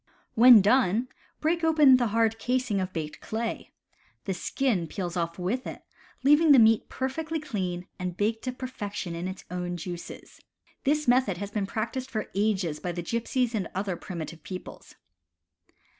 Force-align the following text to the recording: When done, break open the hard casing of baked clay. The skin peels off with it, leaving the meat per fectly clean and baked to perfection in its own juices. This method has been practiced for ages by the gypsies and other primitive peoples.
When 0.33 0.63
done, 0.63 1.09
break 1.41 1.63
open 1.63 1.97
the 1.97 2.07
hard 2.07 2.39
casing 2.39 2.81
of 2.81 2.91
baked 2.91 3.21
clay. 3.21 3.69
The 4.25 4.33
skin 4.33 4.87
peels 4.87 5.15
off 5.15 5.37
with 5.37 5.67
it, 5.67 5.83
leaving 6.23 6.53
the 6.53 6.57
meat 6.57 6.89
per 6.89 7.07
fectly 7.07 7.39
clean 7.39 7.85
and 7.99 8.17
baked 8.17 8.43
to 8.45 8.51
perfection 8.51 9.13
in 9.13 9.27
its 9.27 9.45
own 9.51 9.77
juices. 9.77 10.41
This 10.85 11.07
method 11.07 11.37
has 11.37 11.51
been 11.51 11.67
practiced 11.67 12.09
for 12.09 12.31
ages 12.33 12.79
by 12.79 12.93
the 12.93 13.03
gypsies 13.03 13.53
and 13.53 13.67
other 13.75 13.95
primitive 13.95 14.41
peoples. 14.41 14.95